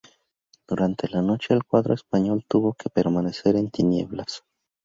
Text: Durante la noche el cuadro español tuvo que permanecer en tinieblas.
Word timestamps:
Durante 0.67 1.07
la 1.09 1.21
noche 1.21 1.53
el 1.53 1.63
cuadro 1.63 1.93
español 1.93 2.43
tuvo 2.47 2.73
que 2.73 2.89
permanecer 2.89 3.55
en 3.55 3.69
tinieblas. 3.69 4.43